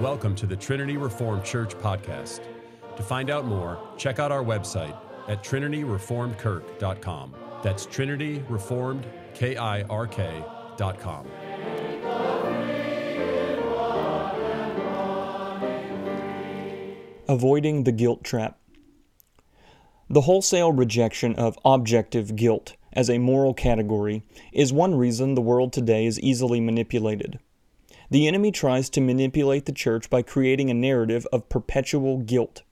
[0.00, 2.42] Welcome to the Trinity Reformed Church podcast.
[2.96, 4.94] To find out more, check out our website
[5.26, 7.34] at trinityreformedkirk.com.
[7.62, 11.26] That's Trinity Reformed, K I R K.com.
[17.26, 18.58] Avoiding the guilt trap.
[20.10, 24.22] The wholesale rejection of objective guilt as a moral category
[24.52, 27.38] is one reason the world today is easily manipulated.
[28.10, 32.62] The enemy tries to manipulate the church by creating a narrative of perpetual guilt.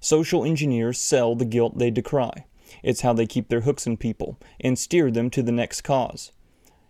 [0.00, 2.46] Social engineers sell the guilt they decry.
[2.82, 6.32] It's how they keep their hooks in people and steer them to the next cause.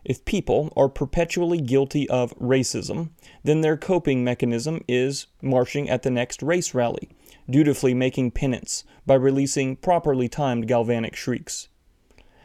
[0.04, 3.10] If people are perpetually guilty of racism,
[3.42, 7.10] then their coping mechanism is marching at the next race rally,
[7.48, 11.68] dutifully making penance by releasing properly timed galvanic shrieks.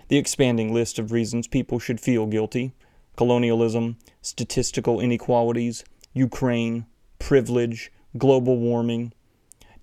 [0.07, 2.73] The expanding list of reasons people should feel guilty
[3.15, 5.83] colonialism, statistical inequalities,
[6.13, 6.85] Ukraine,
[7.19, 9.13] privilege, global warming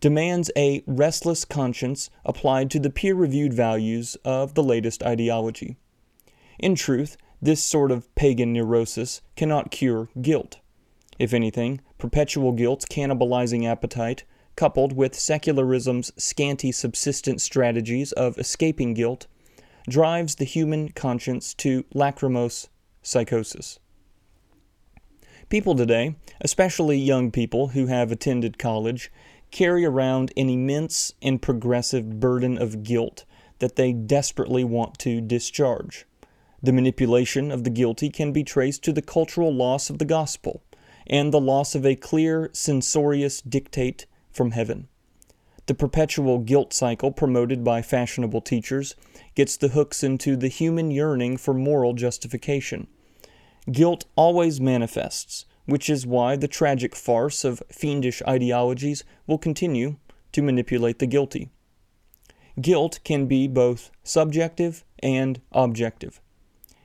[0.03, 5.77] demands a restless conscience applied to the peer reviewed values of the latest ideology.
[6.59, 10.59] In truth, this sort of pagan neurosis cannot cure guilt.
[11.21, 14.25] If anything, perpetual guilt's cannibalizing appetite,
[14.57, 19.29] coupled with secularism's scanty subsistence strategies of escaping guilt,
[19.89, 22.69] drives the human conscience to lachrymose
[23.03, 23.79] psychosis.
[25.49, 29.13] People today, especially young people who have attended college,
[29.51, 33.25] carry around an immense and progressive burden of guilt
[33.59, 36.07] that they desperately want to discharge.
[36.63, 40.63] The manipulation of the guilty can be traced to the cultural loss of the gospel
[41.07, 44.89] and the loss of a clear, censorious dictate from heaven.
[45.73, 48.95] The perpetual guilt cycle promoted by fashionable teachers
[49.35, 52.89] gets the hooks into the human yearning for moral justification.
[53.71, 59.97] Guilt always manifests, which is why the tragic farce of fiendish ideologies will continue
[60.33, 61.49] to manipulate the guilty.
[62.61, 66.21] Guilt can be both subjective and objective.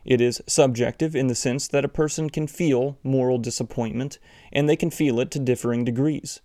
[0.06, 4.18] It is subjective in the sense that a person can feel moral disappointment,
[4.54, 6.40] and they can feel it to differing degrees.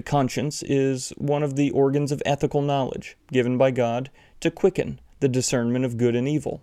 [0.00, 4.08] The conscience is one of the organs of ethical knowledge given by God
[4.40, 6.62] to quicken the discernment of good and evil.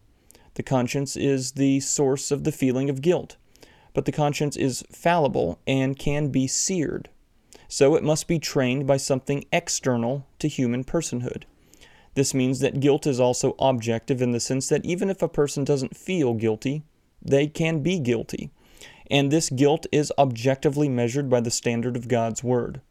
[0.56, 3.38] The conscience is the source of the feeling of guilt,
[3.94, 7.10] but the conscience is fallible and can be seared.
[7.68, 11.44] So it must be trained by something external to human personhood.
[12.16, 15.64] This means that guilt is also objective in the sense that even if a person
[15.64, 16.82] doesn't feel guilty,
[17.22, 18.50] they can be guilty.
[19.12, 22.82] And this guilt is objectively measured by the standard of God's Word.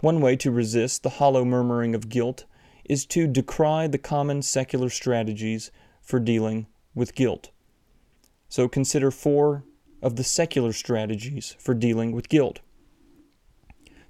[0.00, 2.44] One way to resist the hollow murmuring of guilt
[2.84, 5.70] is to decry the common secular strategies
[6.02, 7.50] for dealing with guilt.
[8.48, 9.64] So consider four
[10.02, 12.60] of the secular strategies for dealing with guilt.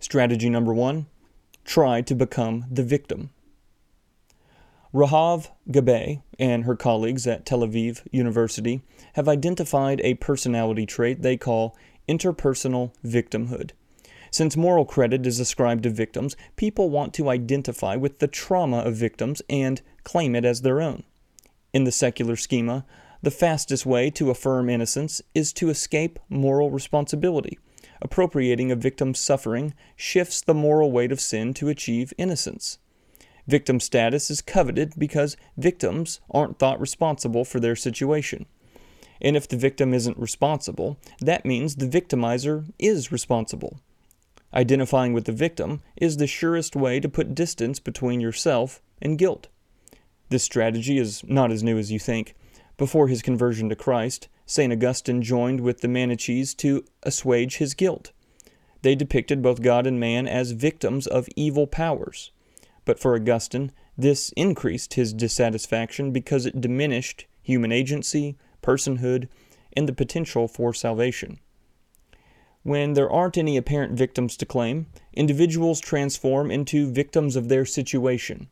[0.01, 1.07] Strategy number one
[1.65, 3.31] try to become the victim.
[4.93, 8.83] Rahav Gabay and her colleagues at Tel Aviv University
[9.15, 11.77] have identified a personality trait they call
[12.09, 13.71] interpersonal victimhood.
[14.31, 18.95] Since moral credit is ascribed to victims, people want to identify with the trauma of
[18.97, 21.05] victims and claim it as their own.
[21.73, 22.85] In the secular schema,
[23.23, 27.59] the fastest way to affirm innocence is to escape moral responsibility.
[28.03, 32.79] Appropriating a victim's suffering shifts the moral weight of sin to achieve innocence.
[33.47, 38.47] Victim status is coveted because victims aren't thought responsible for their situation.
[39.21, 43.81] And if the victim isn't responsible, that means the victimizer is responsible.
[44.55, 49.49] Identifying with the victim is the surest way to put distance between yourself and guilt.
[50.29, 52.35] This strategy is not as new as you think.
[52.77, 54.73] Before his conversion to Christ, St.
[54.73, 58.13] Augustine joined with the Manichees to assuage his guilt.
[58.83, 62.31] They depicted both God and man as victims of evil powers.
[62.85, 69.29] But for Augustine, this increased his dissatisfaction because it diminished human agency, personhood,
[69.77, 71.41] and the potential for salvation.
[72.67, 78.49] When there aren't any apparent victims to claim, individuals transform into victims of their situation.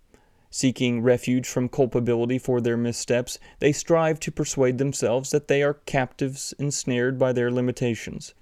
[0.51, 5.81] Seeking refuge from culpability for their missteps, they strive to persuade themselves that they are
[5.85, 8.35] captives ensnared by their limitations.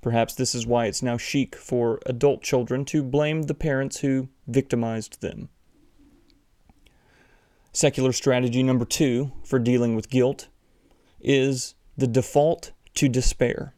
[0.00, 4.28] Perhaps this is why it's now chic for adult children to blame the parents who
[4.46, 5.48] victimized them.
[7.72, 10.46] Secular strategy number two for dealing with guilt
[11.20, 13.74] is the default to despair.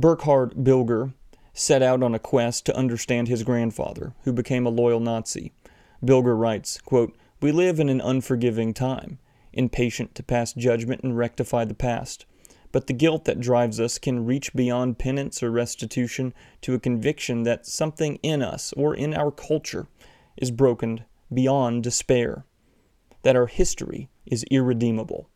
[0.00, 1.12] Burkhard Bilger
[1.52, 5.52] set out on a quest to understand his grandfather, who became a loyal Nazi.
[6.04, 9.18] Bilger writes, quote, We live in an unforgiving time,
[9.52, 12.26] impatient to pass judgment and rectify the past
[12.72, 17.42] but the guilt that drives us can reach beyond penance or restitution to a conviction
[17.44, 19.86] that something in us or in our culture
[20.36, 22.44] is broken beyond despair,
[23.22, 25.28] that our history is irredeemable.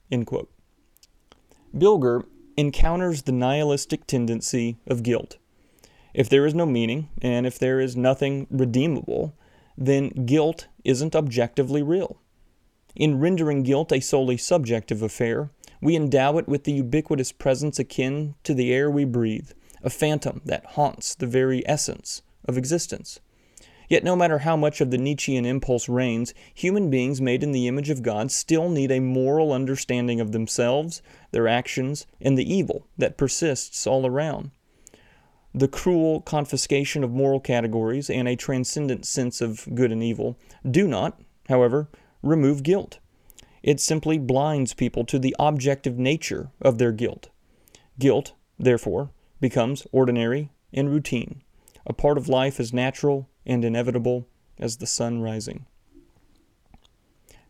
[1.74, 2.24] Bilger
[2.56, 5.38] encounters the nihilistic tendency of guilt.
[6.14, 9.34] If there is no meaning, and if there is nothing redeemable,
[9.76, 12.20] then guilt isn't objectively real.
[12.94, 15.50] In rendering guilt a solely subjective affair,
[15.80, 19.50] we endow it with the ubiquitous presence akin to the air we breathe,
[19.82, 23.20] a phantom that haunts the very essence of existence.
[23.92, 27.68] Yet, no matter how much of the Nietzschean impulse reigns, human beings made in the
[27.68, 32.86] image of God still need a moral understanding of themselves, their actions, and the evil
[32.96, 34.50] that persists all around.
[35.52, 40.88] The cruel confiscation of moral categories and a transcendent sense of good and evil do
[40.88, 41.90] not, however,
[42.22, 42.98] remove guilt.
[43.62, 47.28] It simply blinds people to the objective nature of their guilt.
[47.98, 51.42] Guilt, therefore, becomes ordinary and routine,
[51.86, 54.26] a part of life as natural and inevitable
[54.58, 55.66] as the sun rising.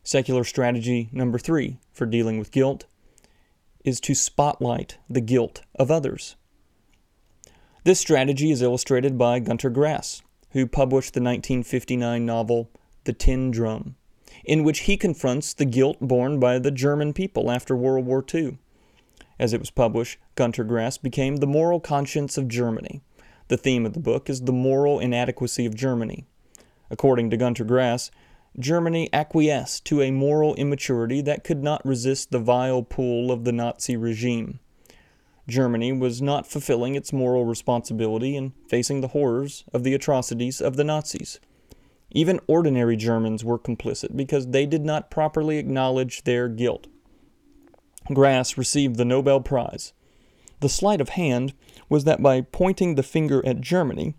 [0.02, 2.86] Secular strategy number three for dealing with guilt
[3.84, 6.36] is to spotlight the guilt of others.
[7.84, 12.70] This strategy is illustrated by Gunter Grass, who published the 1959 novel
[13.04, 13.96] The Tin Drum
[14.44, 18.58] in which he confronts the guilt borne by the German people after World War II.
[19.38, 23.02] As it was published, Gunter Grass became the moral conscience of Germany.
[23.48, 26.26] The theme of the book is the moral inadequacy of Germany.
[26.90, 28.10] According to Gunter Grass,
[28.58, 33.52] Germany acquiesced to a moral immaturity that could not resist the vile pull of the
[33.52, 34.60] Nazi regime.
[35.48, 40.76] Germany was not fulfilling its moral responsibility in facing the horrors of the atrocities of
[40.76, 41.40] the Nazis.
[42.10, 46.86] Even ordinary Germans were complicit because they did not properly acknowledge their guilt.
[48.12, 49.92] Grass received the Nobel Prize.
[50.60, 51.54] The sleight of hand
[51.92, 54.14] was that by pointing the finger at Germany,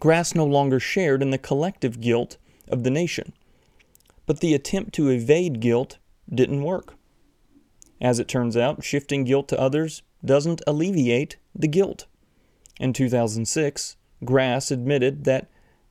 [0.00, 3.32] Grass no longer shared in the collective guilt of the nation.
[4.26, 5.98] But the attempt to evade guilt
[6.28, 6.94] didn't work.
[8.00, 12.06] As it turns out, shifting guilt to others doesn't alleviate the guilt.
[12.80, 15.48] In 2006, Grass admitted that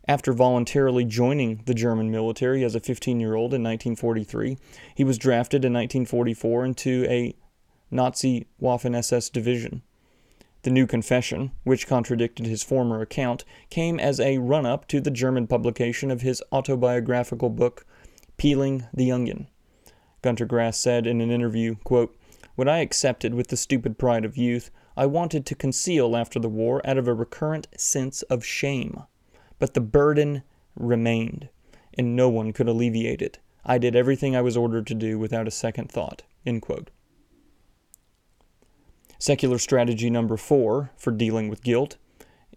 [0.10, 4.58] after voluntarily joining the German military as a 15 year old in 1943,
[4.94, 7.34] he was drafted in 1944 into a
[7.90, 9.84] Nazi Waffen SS division.
[10.64, 15.10] The new confession, which contradicted his former account, came as a run up to the
[15.10, 17.86] German publication of his autobiographical book,
[18.38, 19.48] Peeling the Onion.
[20.22, 22.16] Gunter Grass said in an interview, quote,
[22.56, 26.50] What I accepted with the stupid pride of youth, I wanted to conceal after the
[26.50, 29.02] war out of a recurrent sense of shame.
[29.58, 30.44] But the burden
[30.76, 31.50] remained,
[31.96, 33.40] and no one could alleviate it.
[33.66, 36.22] I did everything I was ordered to do without a second thought.
[39.22, 41.98] Secular strategy number four for dealing with guilt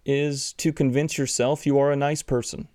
[0.06, 2.68] is to convince yourself you are a nice person.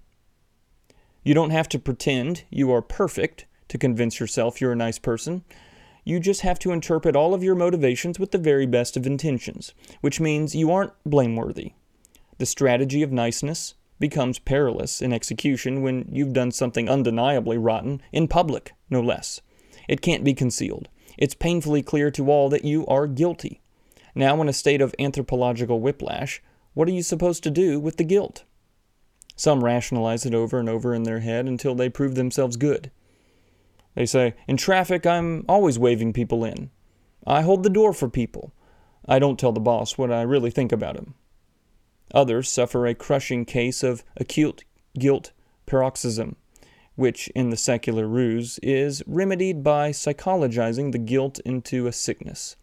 [1.23, 5.43] You don't have to pretend you are perfect to convince yourself you're a nice person.
[6.03, 9.73] You just have to interpret all of your motivations with the very best of intentions,
[10.01, 11.73] which means you aren't blameworthy.
[12.37, 18.27] The strategy of niceness becomes perilous in execution when you've done something undeniably rotten in
[18.27, 19.41] public, no less.
[19.87, 20.89] It can't be concealed.
[21.17, 23.61] It's painfully clear to all that you are guilty.
[24.15, 26.41] Now, in a state of anthropological whiplash,
[26.73, 28.43] what are you supposed to do with the guilt?
[29.35, 32.91] Some rationalize it over and over in their head until they prove themselves good.
[33.95, 36.71] They say, In traffic, I'm always waving people in.
[37.25, 38.53] I hold the door for people.
[39.07, 41.15] I don't tell the boss what I really think about him.
[42.13, 44.63] Others suffer a crushing case of acute
[44.97, 45.31] guilt
[45.65, 46.35] paroxysm,
[46.95, 52.55] which, in the secular ruse, is remedied by psychologizing the guilt into a sickness.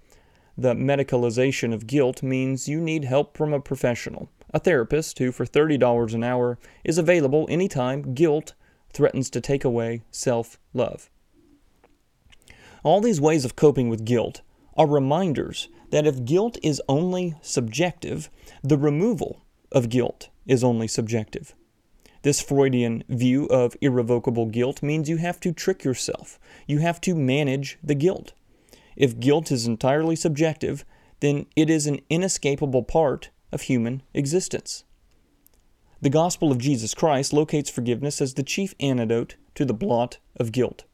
[0.59, 5.45] The medicalization of guilt means you need help from a professional, a therapist who, for
[5.45, 8.55] $30 an hour, is available anytime guilt
[8.93, 11.11] threatens to take away self love.
[12.83, 14.41] All these ways of coping with guilt
[14.77, 18.31] are reminders that if guilt is only subjective,
[18.63, 21.55] the removal of guilt is only subjective.
[22.23, 26.39] This Freudian view of irrevocable guilt means you have to trick yourself.
[26.67, 28.33] You have to manage the guilt.
[28.97, 30.85] If guilt is entirely subjective,
[31.21, 34.85] then it is an inescapable part of human existence.
[36.01, 40.53] The gospel of Jesus Christ locates forgiveness as the chief antidote to the blot of
[40.53, 40.85] guilt.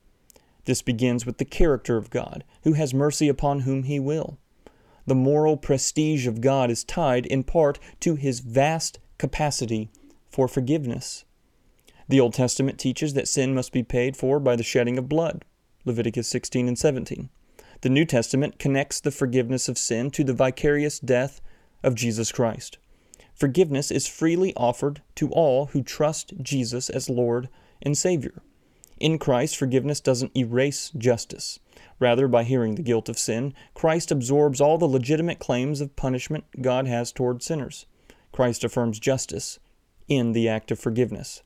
[0.65, 4.39] This begins with the character of God, who has mercy upon whom he will
[5.07, 9.91] the moral prestige of God is tied in part to his vast capacity
[10.31, 11.25] for forgiveness.
[12.09, 15.45] The Old Testament teaches that sin must be paid for by the shedding of blood,
[15.85, 17.31] Leviticus 16 and 17.
[17.83, 21.41] The New Testament connects the forgiveness of sin to the vicarious death
[21.83, 22.79] of Jesus Christ.
[23.35, 27.49] Forgiveness is freely offered to all who trust Jesus as Lord
[27.83, 28.41] and Savior.
[29.01, 31.59] In Christ, forgiveness doesn't erase justice.
[31.99, 36.45] Rather, by hearing the guilt of sin, Christ absorbs all the legitimate claims of punishment
[36.61, 37.87] God has toward sinners.
[38.31, 39.59] Christ affirms justice
[40.07, 41.43] in the act of forgiveness.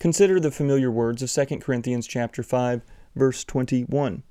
[0.00, 2.82] Consider the familiar words of 2 Corinthians chapter 5,
[3.14, 4.24] verse 21.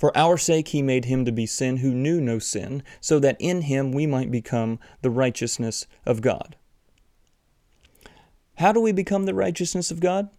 [0.00, 3.36] For our sake he made him to be sin who knew no sin, so that
[3.38, 6.56] in him we might become the righteousness of God.
[8.54, 10.30] How do we become the righteousness of God?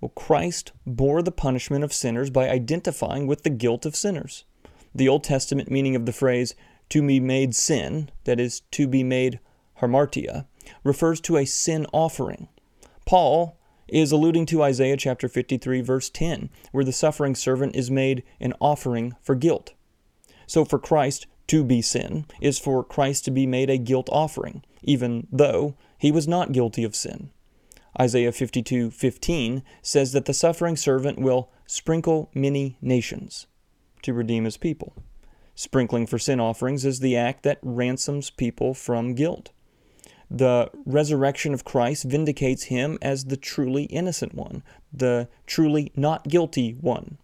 [0.00, 4.44] Well, Christ bore the punishment of sinners by identifying with the guilt of sinners.
[4.94, 6.54] The Old Testament meaning of the phrase
[6.88, 9.38] to be made sin, that is, to be made
[9.82, 10.46] hamartia,
[10.82, 12.48] refers to a sin offering.
[13.04, 18.22] Paul is alluding to Isaiah chapter 53, verse 10, where the suffering servant is made
[18.40, 19.74] an offering for guilt.
[20.46, 24.62] So for Christ to be sin is for Christ to be made a guilt offering,
[24.82, 27.30] even though he was not guilty of sin.
[28.00, 33.46] Isaiah 52:15 says that the suffering servant will sprinkle many nations
[34.02, 34.94] to redeem his people.
[35.54, 39.52] Sprinkling for sin offerings is the act that ransoms people from guilt.
[40.30, 44.62] The resurrection of Christ vindicates him as the truly innocent one,
[44.92, 47.18] the truly not guilty one.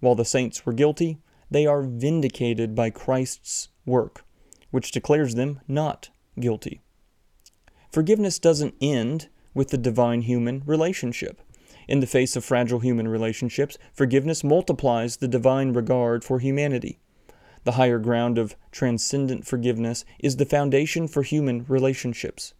[0.00, 1.18] While the saints were guilty,
[1.50, 4.24] they are vindicated by Christ's work,
[4.70, 6.80] which declares them not guilty.
[7.92, 11.40] Forgiveness doesn't end with the divine human relationship.
[11.88, 17.00] In the face of fragile human relationships, forgiveness multiplies the divine regard for humanity.
[17.64, 22.54] The higher ground of transcendent forgiveness is the foundation for human relationships.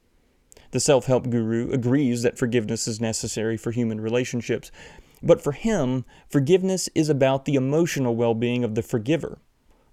[0.73, 4.71] The self help guru agrees that forgiveness is necessary for human relationships,
[5.23, 9.39] but for him, forgiveness is about the emotional well being of the forgiver.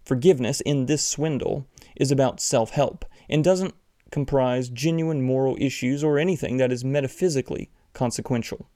[0.03, 3.75] Forgiveness in this swindle is about self help and doesn't
[4.11, 8.69] comprise genuine moral issues or anything that is metaphysically consequential.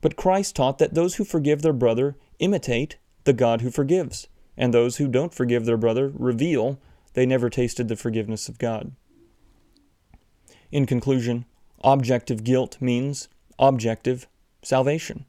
[0.00, 4.26] But Christ taught that those who forgive their brother imitate the God who forgives
[4.60, 6.78] and those who don't forgive their brother reveal
[7.14, 8.92] they never tasted the forgiveness of God.
[10.70, 11.46] In conclusion,
[11.82, 14.28] objective guilt means objective
[14.62, 15.24] salvation.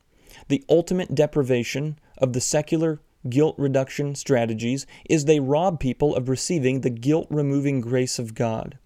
[0.50, 6.82] The ultimate deprivation of the secular guilt reduction strategies is they rob people of receiving
[6.82, 8.78] the guilt removing grace of God.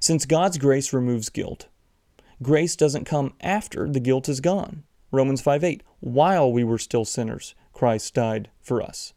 [0.00, 1.68] Since God's grace removes guilt,
[2.42, 4.84] grace doesn't come after the guilt is gone.
[5.10, 9.12] Romans 5 8, while we were still sinners, Christ died for us.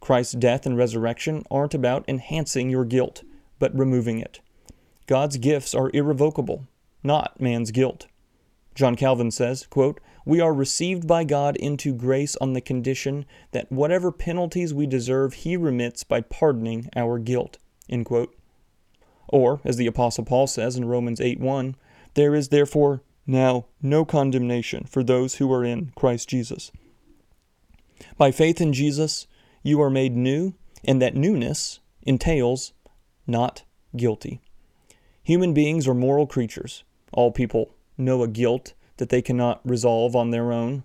[0.00, 3.22] Christ's death and resurrection aren't about enhancing your guilt,
[3.58, 4.40] but removing it.
[5.06, 6.66] God's gifts are irrevocable,
[7.02, 8.06] not man's guilt.
[8.74, 13.72] John Calvin says, quote, We are received by God into grace on the condition that
[13.72, 17.58] whatever penalties we deserve, He remits by pardoning our guilt.
[17.88, 18.36] End quote.
[19.28, 21.76] Or, as the Apostle Paul says in Romans 8 1,
[22.14, 26.70] there is therefore now no condemnation for those who are in Christ Jesus.
[28.16, 29.26] By faith in Jesus,
[29.66, 30.54] you are made new,
[30.84, 32.72] and that newness entails
[33.26, 33.64] not
[33.96, 34.40] guilty.
[35.24, 36.84] Human beings are moral creatures.
[37.12, 40.84] All people know a guilt that they cannot resolve on their own.